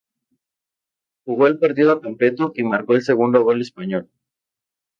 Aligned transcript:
Jugó 1.27 1.45
el 1.45 1.59
partido 1.59 2.01
completo 2.01 2.53
y 2.55 2.63
marcó 2.63 2.95
el 2.95 3.03
segundo 3.03 3.43
gol 3.43 3.61
español. 3.61 4.09